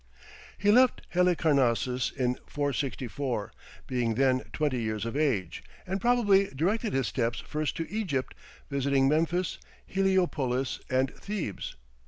He 0.57 0.71
left 0.71 1.03
Halicarnassus 1.09 2.09
in 2.09 2.33
464, 2.47 3.53
being 3.85 4.15
then 4.15 4.39
twenty 4.51 4.81
years 4.81 5.05
of 5.05 5.15
age, 5.15 5.63
and 5.85 6.01
probably 6.01 6.45
directed 6.55 6.91
his 6.93 7.05
steps 7.05 7.39
first 7.41 7.77
to 7.77 7.87
Egypt, 7.87 8.33
visiting 8.67 9.07
Memphis, 9.07 9.59
Heliopolis, 9.85 10.79
and 10.89 11.11
Thebes. 11.13 11.75